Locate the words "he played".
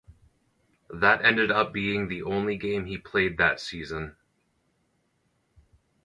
2.87-3.37